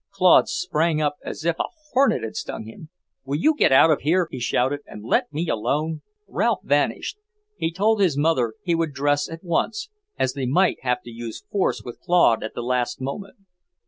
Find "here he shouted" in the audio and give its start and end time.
4.01-4.79